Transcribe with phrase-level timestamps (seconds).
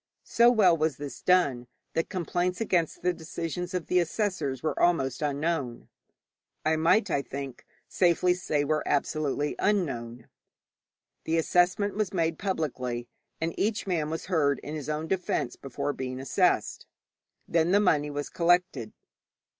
[0.25, 5.21] So well was this done, that complaints against the decisions of the assessors were almost
[5.21, 5.89] unknown
[6.65, 10.27] I might, I think, safely say were absolutely unknown.
[11.25, 13.09] The assessment was made publicly,
[13.39, 16.87] and each man was heard in his own defence before being assessed.
[17.47, 18.93] Then the money was collected.